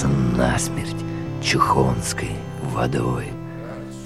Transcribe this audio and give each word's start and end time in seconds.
Режется 0.00 0.08
насмерть 0.08 0.96
чухонской 1.42 2.30
водой. 2.72 3.26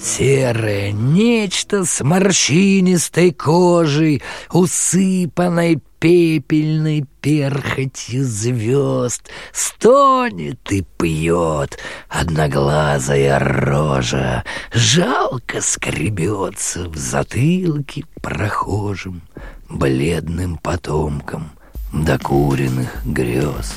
Серое 0.03 0.91
нечто 0.91 1.84
с 1.84 2.03
морщинистой 2.03 3.32
кожей, 3.32 4.21
Усыпанной 4.50 5.78
пепельной 6.00 7.06
перхотью 7.21 8.25
звезд, 8.25 9.31
Стонет 9.53 10.72
и 10.72 10.82
пьет 10.99 11.78
одноглазая 12.09 13.38
рожа, 13.38 14.44
Жалко 14.72 15.61
скребется 15.61 16.88
в 16.88 16.97
затылке 16.97 18.05
прохожим, 18.21 19.22
Бледным 19.69 20.59
потомкам 20.59 21.53
докуренных 21.93 23.06
грез. 23.06 23.75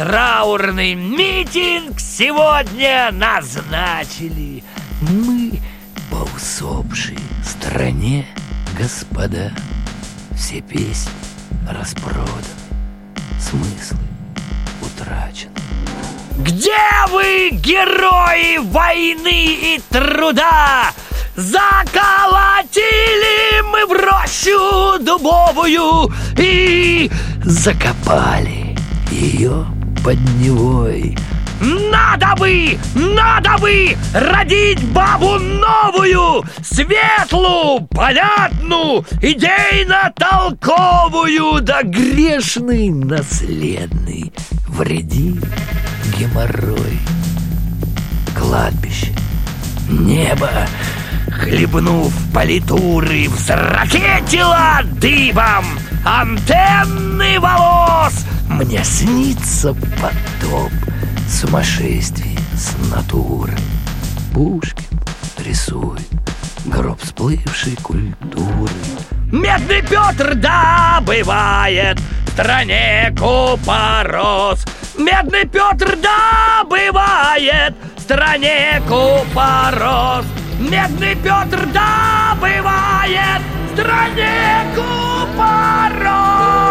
Траурный 0.00 0.94
митинг 0.94 2.00
сегодня 2.00 3.10
назначили 3.12 4.64
Мы 5.02 5.60
по 6.10 6.26
усопшей 6.34 7.18
стране, 7.44 8.26
господа. 8.78 9.52
Все 10.34 10.62
песни 10.62 11.12
распроданы, 11.68 12.24
смыслы 13.38 13.98
утрачены. 14.80 15.52
Где 16.38 16.80
вы, 17.10 17.50
герои 17.50 18.56
войны 18.56 19.74
и 19.74 19.82
труда? 19.90 20.92
Заколотили 21.36 22.80
мы 23.70 23.84
в 23.84 23.92
рощу 23.92 24.98
дубовую 25.04 26.10
И 26.38 27.10
закопали 27.44 28.74
ее 29.10 29.66
под 30.04 30.18
Невой. 30.38 31.16
Надо 31.60 32.34
бы, 32.38 32.78
надо 32.94 33.58
бы 33.58 33.96
родить 34.14 34.82
бабу 34.92 35.38
новую, 35.38 36.42
светлую, 36.62 37.86
понятную, 37.90 39.04
идейно-толковую, 39.20 41.60
да 41.60 41.82
грешный, 41.82 42.88
наследный, 42.88 44.32
вреди 44.68 45.38
геморрой. 46.16 46.98
Кладбище, 48.38 49.12
небо, 49.86 50.48
хлебнув 51.30 52.10
политуры, 52.32 53.28
взракетило 53.28 54.80
дыбом 54.84 55.66
антенны 56.06 57.38
волос. 57.38 58.24
Мне 58.60 58.84
снится 58.84 59.72
потоп 59.72 60.70
сумасшествий 61.26 62.38
с 62.54 62.76
натуры. 62.94 63.56
Пушкин 64.34 65.00
рисует 65.38 66.06
гроб 66.66 67.00
сплывшей 67.02 67.74
культуры. 67.76 68.70
Медный 69.32 69.80
Петр 69.80 70.34
добывает 70.34 71.98
в 72.26 72.32
стране 72.32 73.16
купорос. 73.18 74.62
Медный 74.98 75.46
Петр 75.46 75.96
добывает 75.96 77.74
в 77.96 78.00
стране 78.02 78.82
купорос. 78.86 80.26
Медный 80.58 81.14
Петр 81.14 81.64
добывает 81.64 83.40
в 83.70 83.72
стране 83.72 84.66
купорос. 84.74 86.69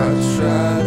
I 0.00 0.36
tried. 0.36 0.79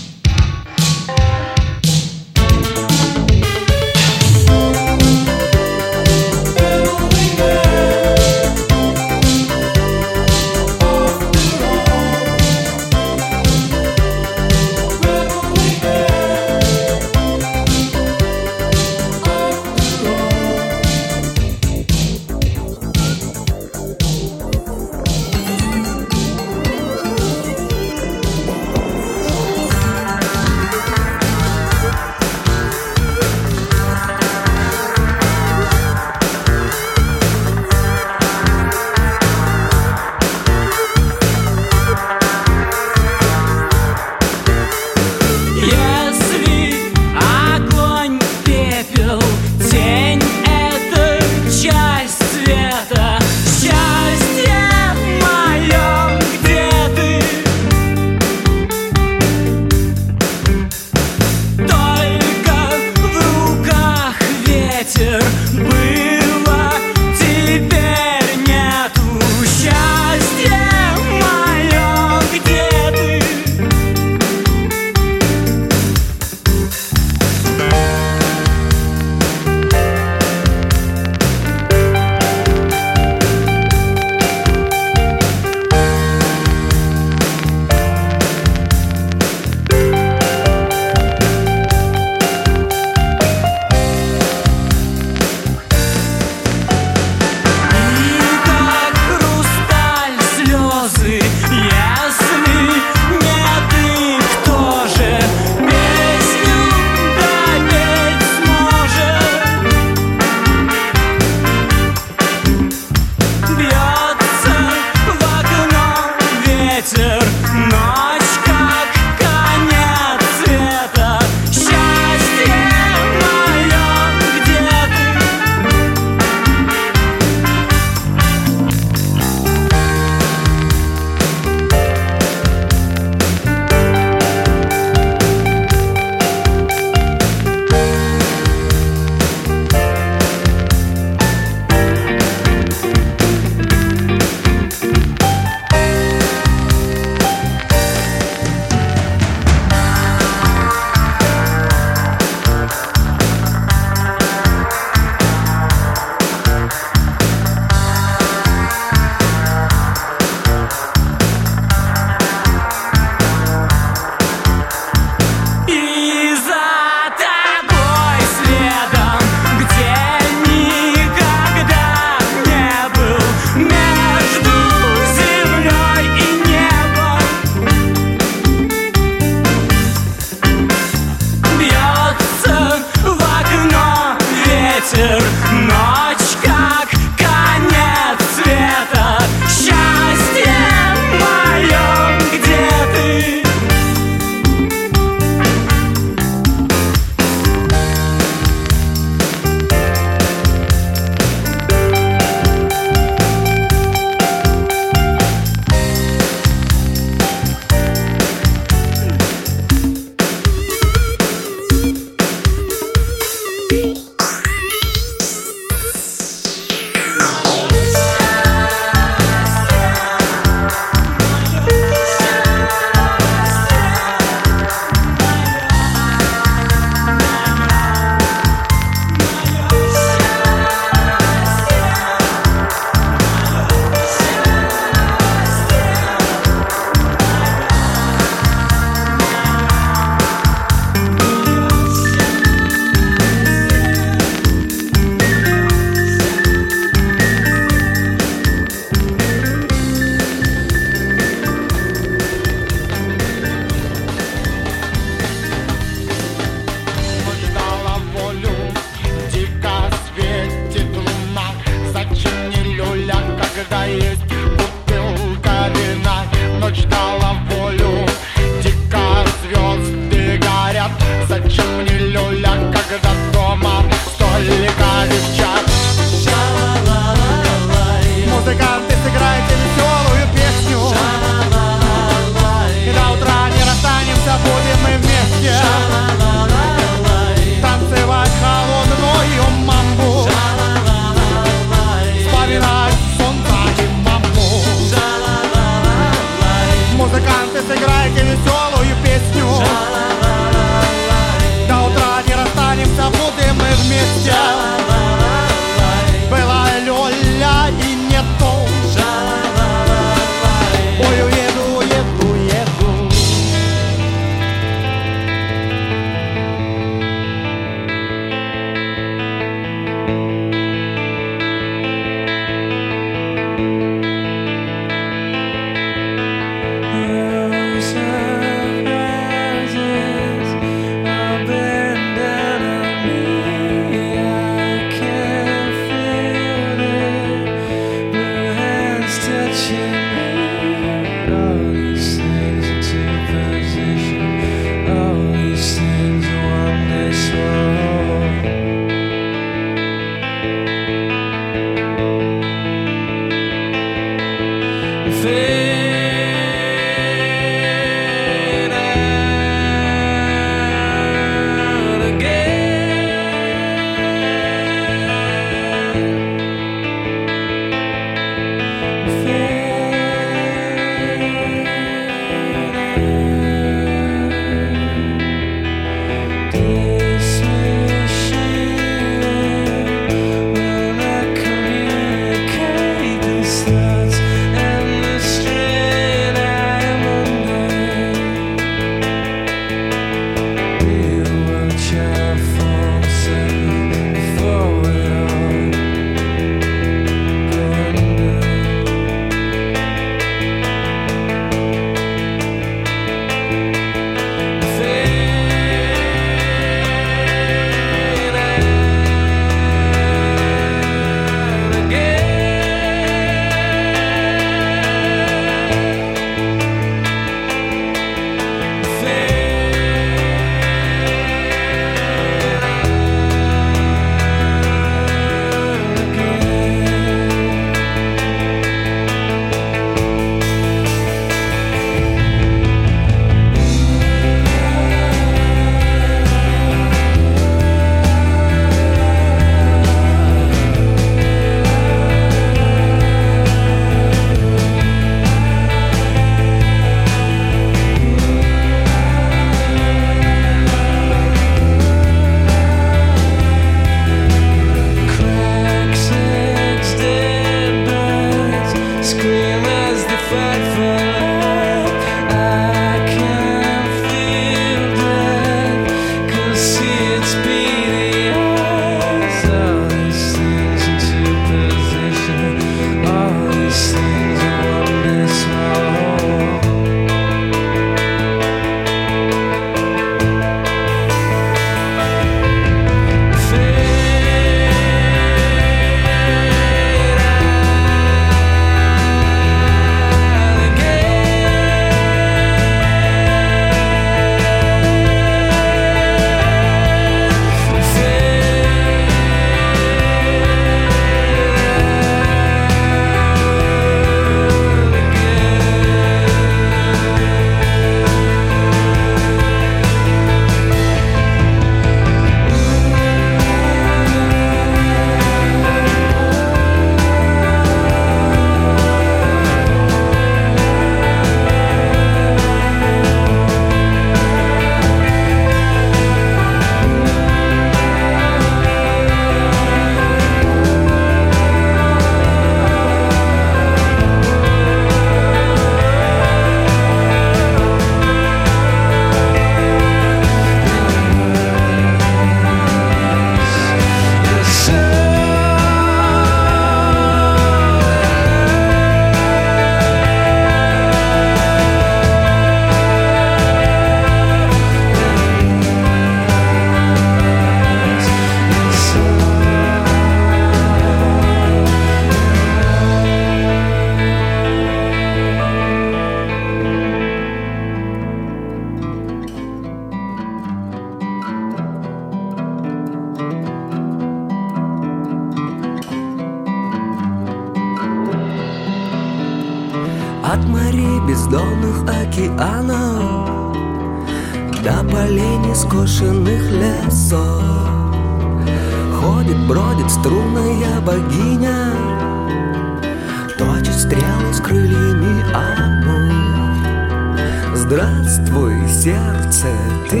Здравствуй, 597.68 598.54
сердце, 598.68 599.48
ты 599.90 600.00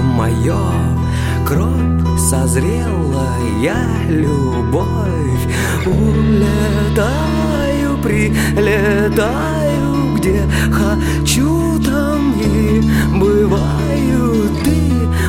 мое 0.00 0.60
Кровь 1.44 2.20
созрела, 2.30 3.26
я 3.60 3.84
любовь. 4.08 5.44
Улетаю, 5.84 7.08
прилетаю 8.00 9.34
Где 10.18 10.40
хочу, 10.70 11.80
там 11.82 12.32
и 12.40 12.80
бываю. 13.18 14.48
Ты 14.62 14.78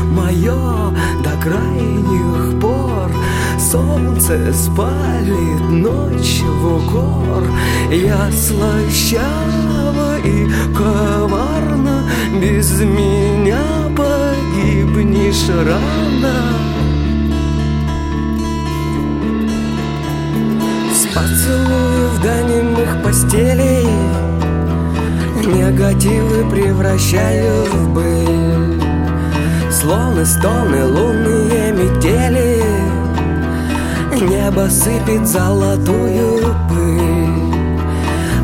мое 0.06 0.94
до 1.24 1.32
крайних 1.42 2.60
пор. 2.62 3.12
Солнце 3.60 4.54
спалит 4.54 5.68
ночь 5.68 6.44
в 6.44 6.76
укор. 6.76 7.44
Я 7.92 8.30
слащава 8.32 10.20
и 10.24 10.48
коварна 10.76 11.71
Без 12.41 12.71
меня 12.81 13.62
погибнешь 13.95 15.48
рано. 15.48 16.33
С 20.91 21.05
поцелуев 21.13 22.19
до 22.24 22.41
немых 22.41 23.03
постелей 23.03 23.86
Негативы 25.45 26.50
превращаю 26.50 27.65
в 27.65 27.93
быль. 27.93 28.81
Слоны, 29.71 30.25
стоны, 30.25 30.83
лунные 30.83 31.71
метели 31.74 32.63
Небо 34.19 34.67
сыпет 34.67 35.27
золотую 35.27 36.55
пыль. 36.67 37.51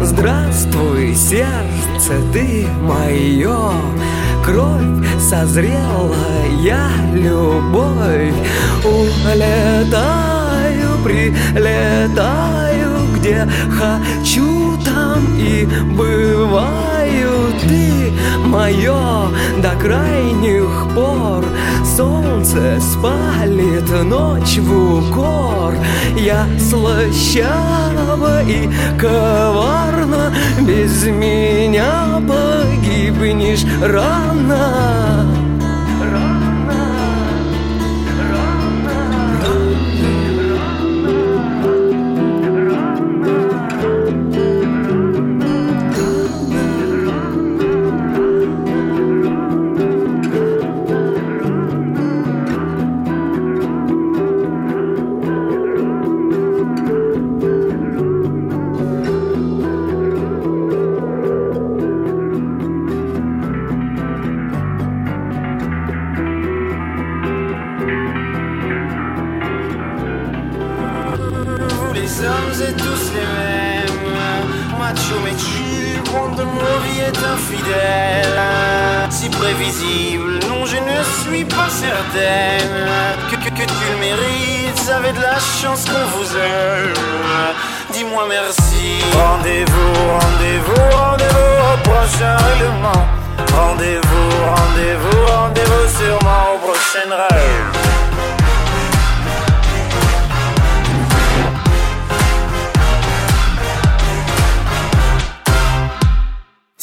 Здравствуй, 0.03 1.15
сердце, 1.15 1.86
ты 2.31 2.67
мое 2.81 3.71
Кровь 4.43 4.97
созрела, 5.19 6.15
я 6.61 6.89
любовь. 7.13 8.33
Улетаю, 8.85 10.07
прилетаю 11.03 12.91
Где 13.17 13.47
хочу, 13.69 14.77
там 14.85 15.35
и 15.37 15.67
бываю. 15.97 17.51
Ты 17.61 18.13
мое 18.45 19.27
до 19.61 19.71
крайних 19.81 20.87
пор 20.95 21.43
Солнце 21.97 22.79
спалит 22.79 23.89
ночь 24.03 24.59
в 24.59 24.99
укор. 24.99 25.73
Я 26.15 26.45
слащава 26.59 28.43
и 28.43 28.69
коварна 28.99 30.31
Без 30.61 31.05
меня 31.05 32.21
погибнешь 32.27 33.65
рано 33.81 35.25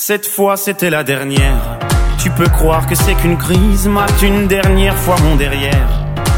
Cette 0.06 0.26
fois 0.26 0.56
c'était 0.56 0.90
la 0.90 1.02
dernière. 1.02 1.78
Tu 2.18 2.30
peux 2.30 2.48
croire 2.48 2.86
que 2.86 2.94
c'est 2.94 3.14
qu'une 3.14 3.36
crise, 3.36 3.88
mate 3.88 4.22
une 4.22 4.46
dernière 4.46 4.96
fois 4.96 5.16
mon 5.24 5.36
derrière. 5.36 5.88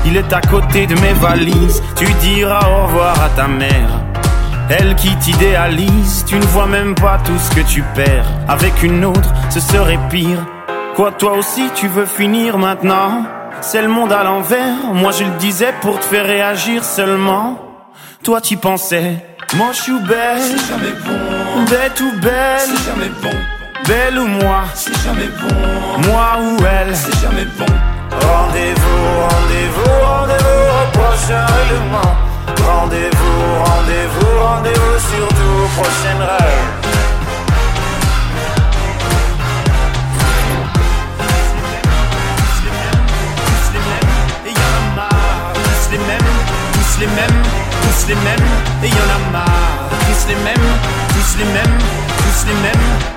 Il 0.04 0.16
est 0.16 0.32
à 0.32 0.40
côté 0.40 0.86
de 0.86 0.94
mes 1.00 1.12
valises, 1.14 1.82
tu 1.96 2.06
diras 2.20 2.60
au 2.68 2.86
revoir 2.86 3.20
à 3.20 3.28
ta 3.30 3.48
mère. 3.48 3.90
Elle 4.68 4.94
qui 4.96 5.14
t'idéalise, 5.16 6.24
tu 6.26 6.36
ne 6.36 6.46
vois 6.46 6.66
même 6.66 6.94
pas 6.94 7.18
tout 7.24 7.38
ce 7.38 7.54
que 7.54 7.66
tu 7.66 7.82
perds. 7.94 8.26
Avec 8.48 8.82
une 8.82 9.04
autre, 9.04 9.32
ce 9.50 9.60
serait 9.60 9.98
pire. 10.10 10.44
Quoi, 10.94 11.12
toi 11.12 11.32
aussi 11.32 11.68
tu 11.74 11.88
veux 11.88 12.06
finir 12.06 12.58
maintenant? 12.58 13.35
C'est 13.68 13.82
le 13.82 13.88
monde 13.88 14.12
à 14.12 14.22
l'envers, 14.22 14.94
moi 14.94 15.10
je 15.10 15.24
le 15.24 15.32
disais 15.38 15.74
pour 15.80 15.98
te 15.98 16.04
faire 16.04 16.24
réagir 16.24 16.84
seulement. 16.84 17.58
Toi 18.22 18.40
tu 18.40 18.56
pensais, 18.56 19.16
moche 19.56 19.88
ou 19.88 19.98
belle, 20.06 20.40
C'est 20.40 20.68
jamais 20.68 20.92
bon, 21.04 21.64
bête 21.68 22.00
ou 22.00 22.12
belle, 22.20 22.60
c'est 22.60 22.84
jamais 22.88 23.10
bon, 23.20 23.36
belle 23.84 24.18
ou 24.20 24.26
moi, 24.28 24.66
c'est 24.72 24.96
jamais 25.02 25.28
bon, 25.40 26.08
moi 26.08 26.38
ou 26.40 26.64
elle. 26.64 26.94
c'est 26.94 27.20
jamais 27.20 27.44
bon. 27.58 27.66
Rendez-vous, 28.12 29.02
rendez-vous, 29.30 30.04
rendez-vous 30.04 30.62
au 30.70 30.98
prochain 30.98 31.44
règlement. 31.46 32.14
Rendez-vous, 32.64 33.64
rendez-vous, 33.64 34.44
rendez-vous 34.44 34.98
surtout 35.10 35.64
au 35.64 35.82
prochain 35.82 36.18
rêve. 36.20 36.95
Tous 46.96 47.02
les 47.02 47.06
mêmes, 47.08 47.42
tous 47.82 48.08
les 48.08 48.14
mêmes, 48.14 48.48
et 48.82 48.88
y 48.88 48.92
en 48.92 49.16
a 49.16 49.30
marre. 49.30 49.90
Tous 49.90 50.28
les 50.28 50.34
mêmes, 50.36 50.54
tous 51.08 51.38
les 51.38 51.44
mêmes, 51.44 51.78
tous 51.78 52.46
les 52.46 52.54
mêmes. 52.54 53.15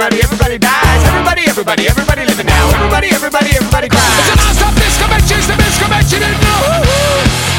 everybody, 0.00 0.24
everybody 0.24 0.56
dies. 0.56 1.04
Everybody, 1.12 1.44
everybody, 1.44 1.84
everybody 1.84 2.24
living 2.24 2.46
now. 2.46 2.72
Everybody, 2.72 3.08
everybody, 3.12 3.52
everybody 3.52 3.88
cries. 3.92 4.16
It's 4.24 4.32
a 4.32 4.36
non-stop 4.40 4.72
disco 4.80 5.04
bitches, 5.12 5.44
the 5.44 5.56
disco 5.60 5.84
in 5.92 6.40
the 6.40 6.52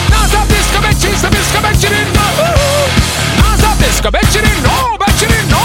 Non-stop 0.10 0.48
disco 0.50 0.82
bitches, 0.82 1.22
the 1.22 1.30
disco 1.30 1.62
in 1.62 2.10
the 2.18 2.26
Non-stop 3.38 3.78
disco 3.78 4.10
bitches 4.10 4.42
in 4.42 4.58
no, 4.66 4.98
bitches 4.98 5.30
in 5.30 5.46
no. 5.54 5.62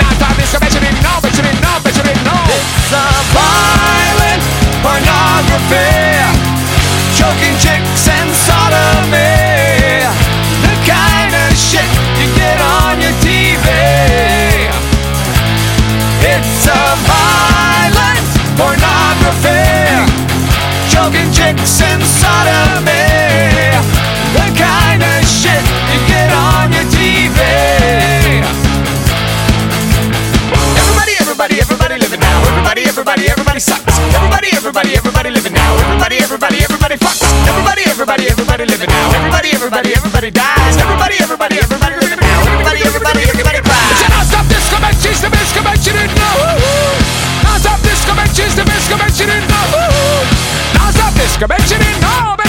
Non-stop 0.00 0.32
disco 0.40 0.56
bitches 0.64 0.80
in 0.80 0.96
no, 1.04 1.12
bitches 1.20 1.44
in 1.44 1.56
no, 1.60 1.72
bitches 1.84 2.08
in 2.08 2.18
no. 2.24 2.36
It's 2.56 2.92
a 2.96 3.04
violent 3.36 4.40
pornography, 4.80 6.24
choking 7.20 7.56
chicks 7.60 8.08
and 8.08 8.19
everybody 33.60 33.84
sucks. 33.84 33.98
Everybody, 34.16 34.48
everybody, 34.56 34.96
everybody 34.96 35.30
living 35.30 35.52
now. 35.52 35.76
Everybody, 35.76 36.16
everybody, 36.18 36.58
everybody 36.64 36.96
fucks. 36.96 37.20
Everybody, 37.48 37.82
everybody, 37.86 38.24
everybody 38.28 38.64
living 38.64 38.88
now. 38.88 39.12
Everybody, 39.12 39.48
everybody, 39.52 39.90
everybody 39.94 40.30
dies. 40.30 40.76
Everybody, 40.76 41.16
everybody, 41.20 41.56
everybody 41.60 41.94
living 42.00 42.20
now. 42.20 42.40
Everybody, 42.40 42.80
everybody, 42.88 43.22
everybody 43.28 43.60
cries. 43.60 44.00
Now 44.08 44.22
stop 44.24 44.46
this 44.48 44.64
Comanches, 44.72 45.20
the 45.20 45.30
best 45.30 45.54
Comanche 45.54 45.90
in 45.92 46.08
now. 46.16 46.36
Now 47.44 47.56
stop 47.58 47.80
this 47.80 48.00
Comanches, 48.04 48.56
the 48.56 48.64
best 48.64 48.88
Comanche 48.88 49.24
in 49.24 49.44
now. 49.44 49.68
Now 50.74 50.90
stop 50.90 51.12
this 51.14 51.36
Comanche 51.36 51.76
in 51.76 52.00
now. 52.00 52.40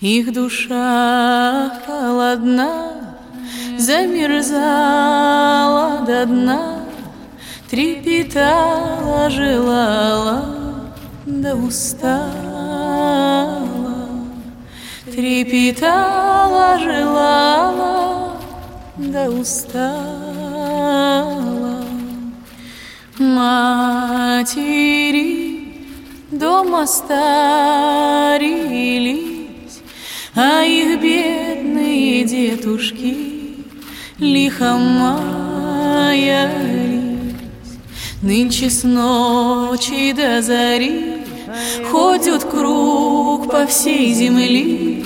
Их 0.00 0.32
душа 0.32 1.70
холодна, 1.86 2.92
замерзала 3.78 5.26
до 6.06 6.26
дна 6.26 6.80
Трепетала, 7.70 9.30
желала, 9.30 10.44
да 11.24 11.54
устала 11.54 12.36
Трепетала, 15.06 16.78
желала, 16.78 18.32
да 18.98 19.30
устала. 19.30 20.06
Матери 23.18 24.66
дома 26.30 26.86
старились, 26.86 28.36
А 30.38 30.62
их 30.62 31.00
бедные 31.00 32.24
детушки 32.24 33.16
лихо 34.18 34.76
маялись. 34.76 36.26
Нынче 38.20 38.68
с 38.68 38.84
ночи 38.84 40.12
до 40.12 40.42
зари 40.42 41.24
Ходят 41.90 42.44
круг 42.44 43.50
по 43.50 43.66
всей 43.66 44.12
земле 44.12 45.04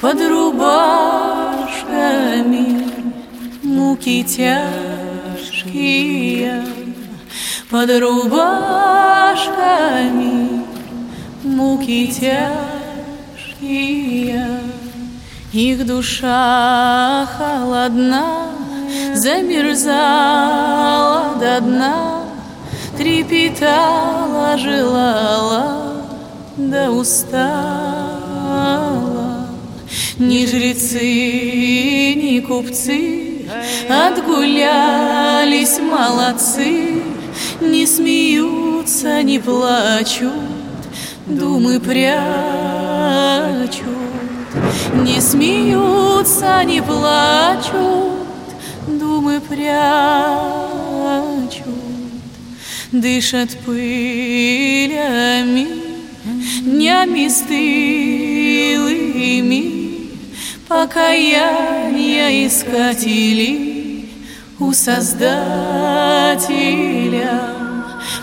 Под 0.00 0.20
рубашками 0.20 1.60
муки 3.62 4.24
тяжкие 4.24 4.70
под 7.70 7.88
рубашками, 8.00 9.44
муки 11.44 12.08
тяжкие. 12.08 12.69
Их 15.52 15.84
душа 15.84 17.26
холодна, 17.36 18.52
замерзала 19.14 20.60
до 21.40 21.60
дна, 21.60 22.24
трепетала, 22.96 24.56
желала, 24.56 26.04
да 26.56 26.90
устала. 26.90 27.90
Ни 30.18 30.46
жрецы, 30.46 32.14
ни 32.14 32.40
купцы 32.40 33.46
Отгулялись 33.88 35.80
молодцы. 35.80 37.02
Не 37.60 37.86
смеются, 37.86 39.22
не 39.22 39.38
плачут 39.38 40.32
Думы 41.26 41.80
прячут 41.80 42.69
Не 44.94 45.20
смеются, 45.20 46.64
не 46.64 46.82
плачут 46.82 48.10
Думы 48.86 49.40
прячут 49.40 49.64
Дышат 52.92 53.50
пылями 53.64 55.66
Днями 56.62 57.28
стылыми 57.28 57.60
покаяния 60.70 62.46
искатели 62.46 64.08
у 64.60 64.72
Создателя. 64.72 65.26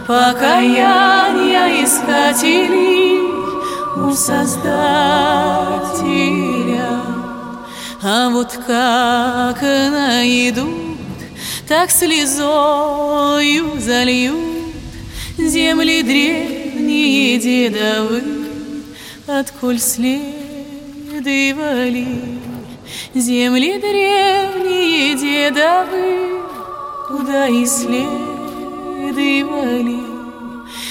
Покаяния 0.08 1.84
искатели 1.84 3.16
у 4.05 4.13
Создателя. 4.13 4.67
А 8.01 8.29
вот 8.29 8.51
как 8.67 9.62
найдут, 9.62 10.97
так 11.67 11.89
слезою 11.91 13.79
зальют 13.79 14.57
земли 15.38 16.03
древние 16.03 17.39
дедовы, 17.39 18.21
отколь 19.27 19.79
следовали 19.79 20.17
Земли 23.13 23.79
древние 23.79 25.15
дедовы, 25.15 26.41
Куда 27.07 27.49
исследовали 27.49 28.17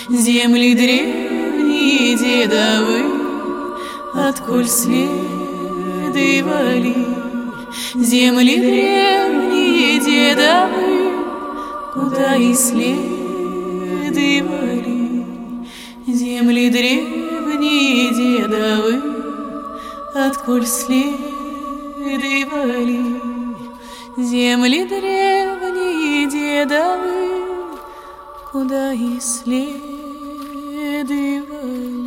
Земли 0.09 0.75
древние 0.75 1.36
дедовы, 2.17 3.05
Отколь 4.15 4.67
следовали 4.67 5.35
Земли 7.95 8.57
древние 8.57 10.01
дедовы, 10.01 11.13
Куда 11.95 12.37
исследовали 12.53 13.27
Земли 16.07 16.71
древние 16.71 18.15
дедовы, 18.15 19.03
Отколь 20.15 20.67
следовали 20.67 21.37
следовали 22.07 23.21
Земли 24.17 24.85
древние 24.87 26.29
дедовы, 26.29 27.29
Куда 28.51 28.93
и 28.93 29.21
следовали. 29.21 29.96
divine. 30.87 32.06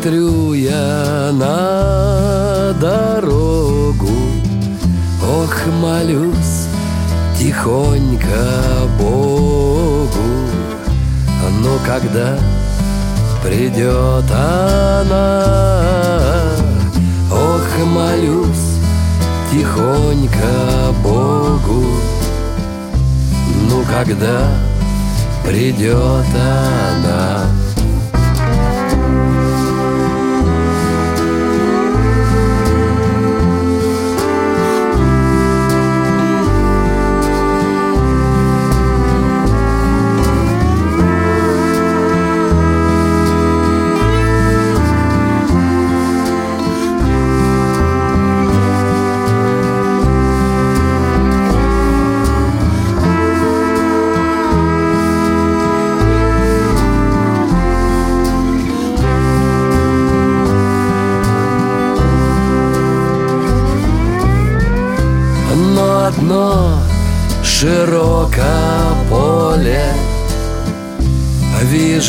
Смотрю 0.00 0.54
я 0.54 1.30
на 1.32 2.72
дорогу. 2.80 4.08
Ох, 5.22 5.66
молюсь 5.82 6.68
тихонько 7.38 8.88
Богу. 8.98 10.08
Но 11.62 11.78
когда 11.84 12.38
придет 13.44 14.30
она 14.30 15.44
Ох, 17.30 17.86
молюсь 17.86 18.78
тихонько 19.52 20.94
Богу. 21.02 21.84
Ну 23.68 23.84
когда 23.92 24.48
придет 25.44 26.26
она 26.34 27.59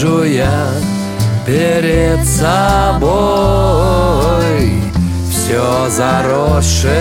Вижу 0.02 0.24
я 0.24 0.66
перед 1.46 2.26
собой 2.26 3.22
Все 5.30 5.90
заросшее 5.92 6.92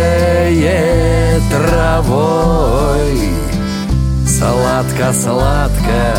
травой. 1.50 3.30
Сладко-сладко 4.26 6.14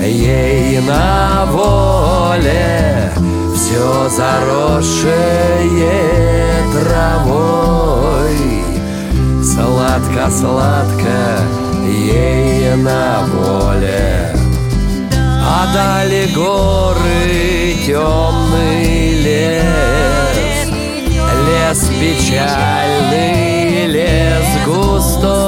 ей 0.00 0.80
на 0.80 1.44
воле 1.50 3.12
Все 3.54 4.08
заросшее 4.08 5.12
травой. 6.72 8.38
Сладко-сладко 9.44 11.44
ей 11.86 12.74
на 12.76 13.20
воле 13.26 14.41
А 15.62 15.66
дали 15.72 16.26
горы 16.34 17.76
темный 17.86 19.12
лес. 19.22 20.68
Лес 21.46 21.88
печальный, 22.00 23.86
лес 23.86 24.48
густой 24.66 25.41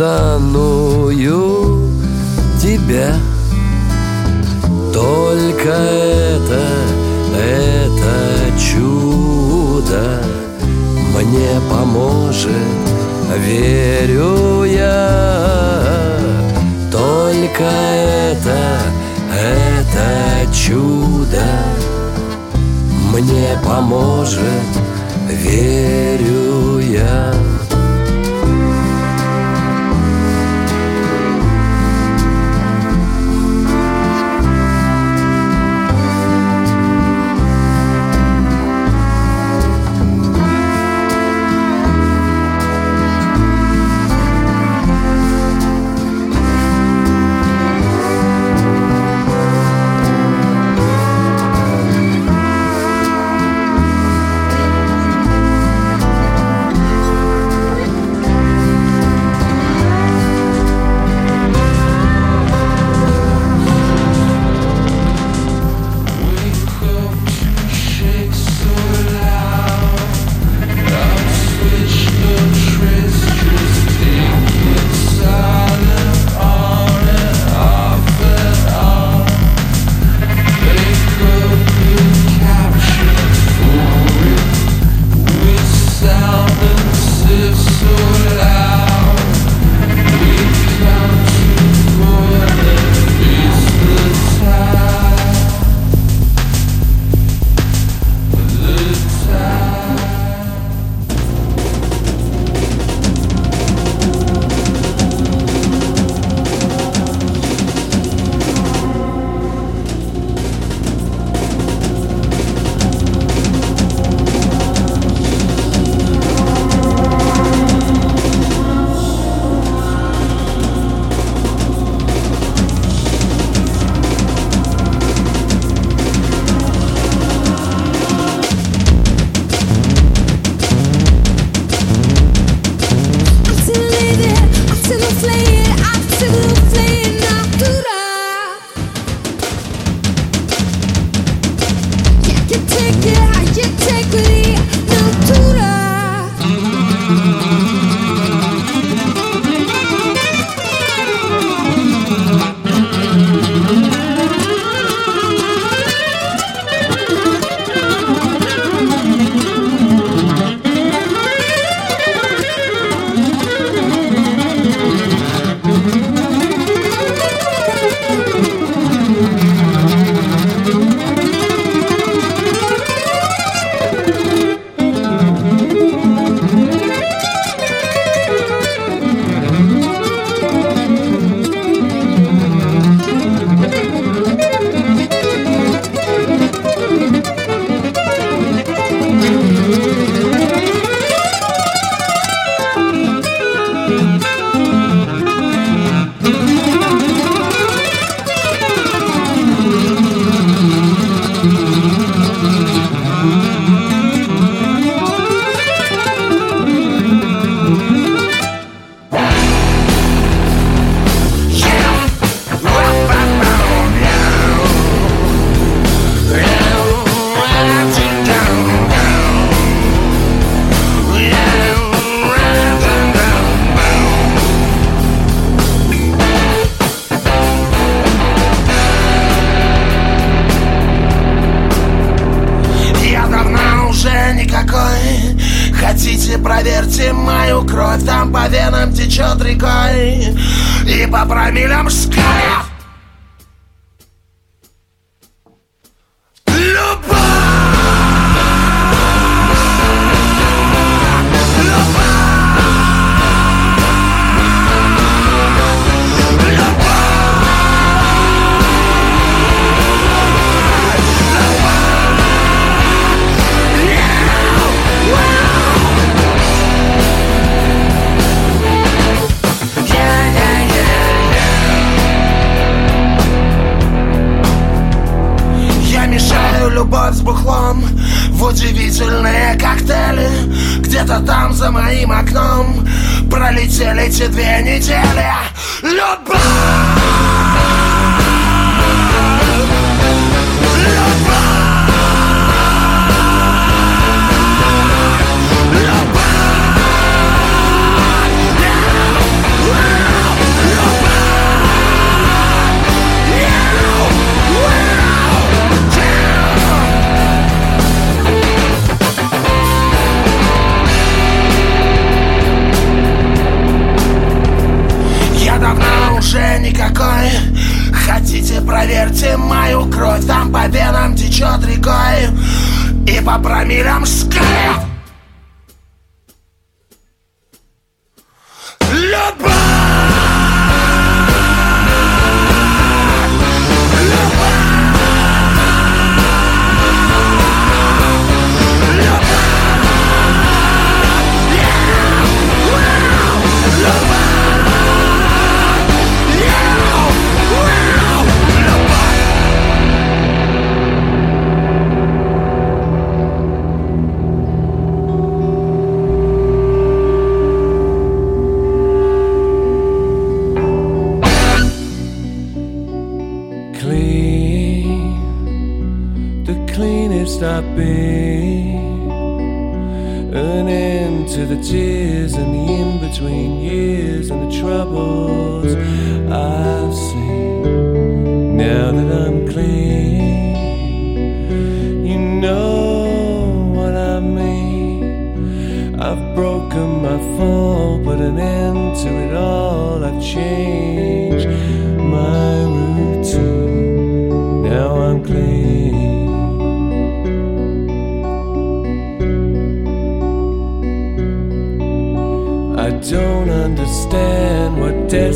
dano 0.00 0.89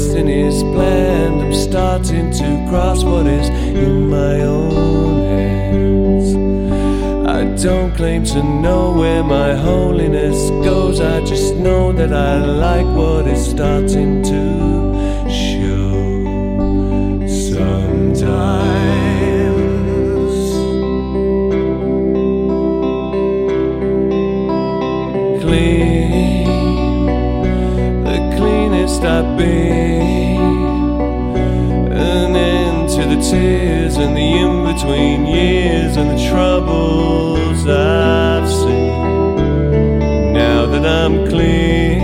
destiny's 0.04 0.62
planned. 0.62 1.40
I'm 1.40 1.54
starting 1.54 2.30
to 2.30 2.66
grasp 2.68 3.06
what 3.06 3.26
is 3.26 3.48
in 3.48 4.10
my 4.10 4.40
own 4.42 5.22
hands. 5.38 6.34
I 7.26 7.44
don't 7.62 7.94
claim 7.96 8.24
to 8.24 8.42
know 8.42 8.92
where 8.92 9.24
my 9.24 9.54
holiness 9.54 10.50
goes. 10.62 11.00
I 11.00 11.24
just 11.24 11.54
know 11.54 11.92
that 11.92 12.12
I 12.12 12.44
like 12.44 12.86
what 12.86 13.26
is 13.26 13.50
starting 13.50 14.22
to 14.24 14.73
between 34.74 35.24
years 35.24 35.96
and 35.96 36.10
the 36.10 36.28
troubles 36.28 37.64
I've 37.66 38.48
seen. 38.48 40.32
Now 40.32 40.66
that 40.66 40.84
I'm 40.84 41.28
clean, 41.28 42.00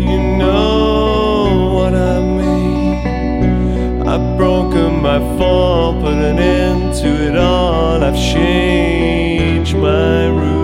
you 0.00 0.18
know 0.38 1.74
what 1.74 1.94
I 1.94 2.20
mean. 2.22 4.08
I've 4.08 4.38
broken 4.38 5.02
my 5.02 5.18
fall, 5.36 6.00
put 6.00 6.14
an 6.14 6.38
end 6.38 6.94
to 7.02 7.08
it 7.28 7.36
all. 7.36 8.02
I've 8.02 8.16
changed 8.16 9.76
my 9.76 10.28
routine. 10.28 10.59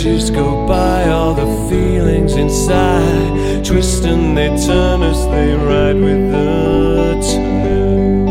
As 0.00 0.06
years 0.06 0.30
go 0.30 0.66
by, 0.66 1.10
all 1.10 1.34
the 1.34 1.44
feelings 1.68 2.34
inside 2.34 3.62
twist 3.62 4.04
and 4.06 4.34
they 4.34 4.48
turn 4.48 5.02
as 5.02 5.26
they 5.26 5.52
ride 5.54 5.96
with 5.96 6.32
the 6.32 7.20
tide. 7.20 8.24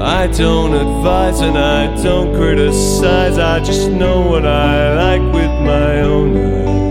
I 0.00 0.28
don't 0.28 0.72
advise 0.72 1.40
and 1.40 1.58
I 1.58 2.00
don't 2.00 2.32
criticize, 2.36 3.38
I 3.38 3.58
just 3.58 3.90
know 3.90 4.20
what 4.20 4.46
I 4.46 4.94
like 4.94 5.34
with 5.34 5.50
my 5.66 6.02
own 6.02 6.36
eyes. 6.36 6.85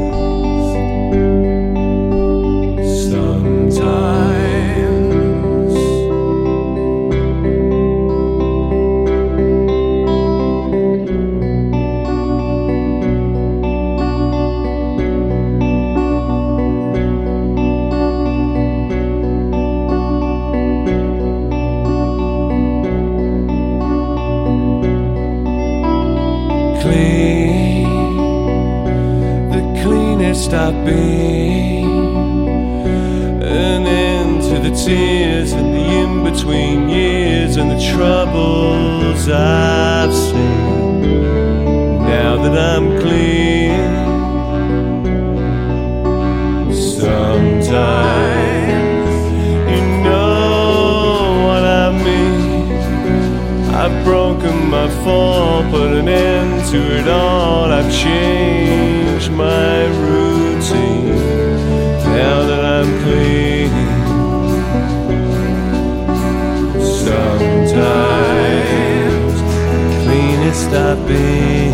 I've. 30.65 31.83
An 33.43 33.85
end 33.85 34.41
to 34.41 34.59
the 34.67 34.75
tears 34.75 35.51
and 35.51 35.75
the 35.75 35.83
in 36.01 36.23
between 36.23 36.89
years 36.89 37.57
and 37.57 37.69
the 37.69 37.79
troubles 37.93 39.29
I've 39.29 40.13
seen. 40.13 41.01
Now 41.99 42.37
that 42.43 42.55
I'm 42.73 42.99
clean, 42.99 43.93
sometimes 46.73 48.35
you 49.71 49.83
know 50.03 51.45
what 51.45 51.63
I 51.63 51.91
mean. 52.05 52.41
I've 53.81 54.03
broken 54.03 54.69
my 54.69 54.89
fall, 55.03 55.63
put 55.69 55.91
an 55.93 56.07
end 56.07 56.65
to 56.71 56.79
it 56.99 57.07
all. 57.07 57.71
I've 57.71 57.91
changed 57.91 58.64
Sometimes 67.45 68.13
clean 70.03 70.39
it's 70.47 70.59
stop 70.59 70.97
being. 71.07 71.64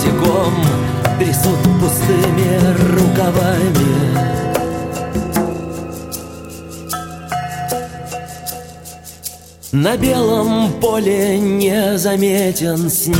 Босиком, 0.00 0.54
трясут 1.18 1.58
пустыми 1.80 2.58
рукавами. 2.92 3.90
На 9.72 9.96
белом 9.96 10.72
поле 10.80 11.38
незаметен 11.38 12.90
снег. 12.90 13.16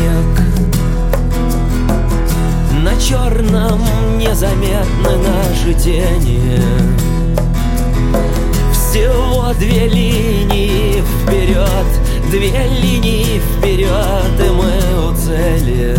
На 2.82 2.96
черном 3.00 3.80
незаметны 4.18 5.16
наши 5.16 5.74
тени. 5.74 6.60
Всего 8.72 9.52
две 9.58 9.86
линии 9.86 11.02
вперед 11.02 12.00
Две 12.30 12.52
линии 12.80 13.40
вперед, 13.40 13.90
и 14.38 14.50
мы 14.50 15.10
у 15.10 15.16
цели 15.16 15.96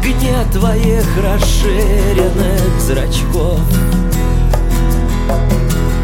огне 0.00 0.34
твоих 0.52 1.04
расширенных 1.22 2.80
зрачков. 2.80 3.60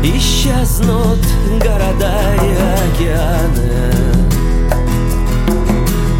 Исчезнут 0.02 1.18
города 1.60 2.20
и 2.34 2.52
океаны. 2.94 3.72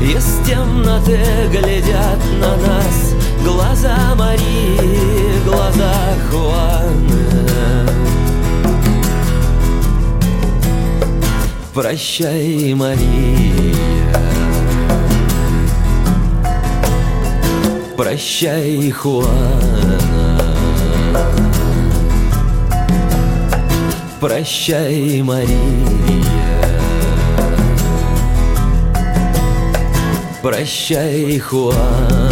Из 0.03 0.47
темноты 0.47 1.21
глядят 1.51 2.19
на 2.41 2.57
нас 2.57 3.15
Глаза 3.45 4.15
Марии, 4.17 5.45
глаза 5.45 5.95
Хуаны. 6.31 7.27
Прощай, 11.73 12.75
Мария 12.75 14.46
Прощай, 17.97 18.91
Хуана 18.91 19.99
Прощай, 24.21 25.23
Мария. 25.23 25.49
Прощай, 30.43 31.39
Хуана 31.39 32.26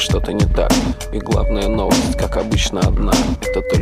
что-то 0.00 0.32
не 0.32 0.46
так. 0.46 0.72
И 1.12 1.18
главная 1.18 1.68
новость, 1.68 2.16
как 2.16 2.36
обычно, 2.36 2.80
одна. 2.80 3.12
Это 3.42 3.62
только 3.62 3.79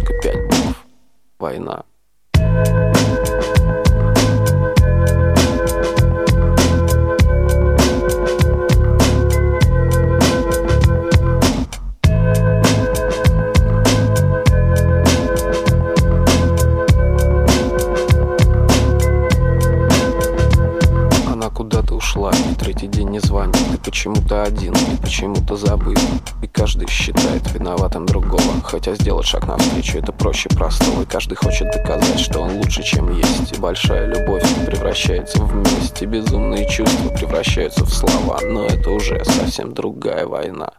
сделать 29.19 29.27
шаг 29.27 29.49
навстречу 29.49 29.99
это 29.99 30.13
проще 30.13 30.49
простого. 30.49 31.03
И 31.03 31.07
каждый 31.07 31.35
хочет 31.35 31.71
доказать, 31.73 32.21
что 32.21 32.41
он 32.41 32.57
лучше, 32.57 32.83
чем 32.83 33.17
есть. 33.17 33.53
И 33.53 33.61
большая 33.61 34.07
любовь 34.07 34.45
превращается 34.67 35.41
в 35.41 35.55
месть 35.55 36.03
И 36.03 36.07
безумные 36.07 36.69
чувства 36.69 37.09
превращаются 37.11 37.85
в 37.85 37.91
слова. 37.91 38.39
Но 38.43 38.67
это 38.67 38.91
уже 38.91 39.25
совсем 39.25 39.75
другая 39.75 40.27
война. 40.27 40.73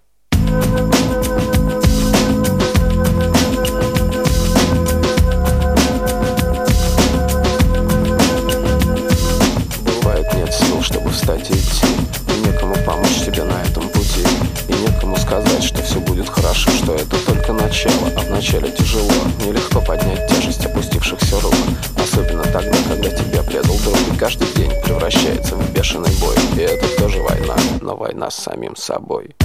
Бывает 9.83 10.33
нет 10.35 10.53
сил, 10.53 10.81
чтобы 10.81 11.09
встать 11.09 11.49
и 11.49 11.53
идти. 11.53 11.87
И 12.27 12.47
некому 12.47 12.75
помочь 12.85 13.25
тебе 13.25 13.43
на 13.43 13.61
этом 13.63 13.89
пути. 13.89 14.25
И 14.69 14.73
некому 14.73 15.17
сказать, 15.17 15.63
что 15.63 15.81
все 15.81 15.99
будет 15.99 16.29
хорошо 16.29 16.69
Что 16.71 16.95
это 16.95 17.17
только 17.25 17.53
начало, 17.53 18.09
а 18.15 18.28
вначале 18.39 18.71
тяжело. 18.71 19.11
Нелегко 19.45 19.81
поднять 19.81 20.25
тяжесть 20.29 20.65
опустившихся 20.65 21.41
рук. 21.41 21.53
Особенно 22.01 22.43
тогда, 22.43 22.77
когда 22.87 23.09
тебя 23.09 23.43
предал 23.43 23.75
друг 23.83 23.97
И 24.13 24.17
каждый 24.17 24.47
день 24.55 24.71
превращается 24.81 25.55
в 25.55 25.73
бешеный 25.73 26.11
бой. 26.21 26.35
И 26.55 26.61
это 26.61 26.87
тоже 26.97 27.21
война, 27.21 27.55
но 27.81 27.97
война 27.97 28.31
с 28.31 28.35
самим 28.35 28.77
собой 28.77 29.35